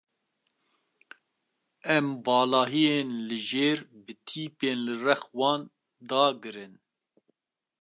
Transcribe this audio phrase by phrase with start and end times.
[1.95, 5.61] Em valahiyên li jêr bi tîpên li rex wan
[6.09, 6.73] dagirin.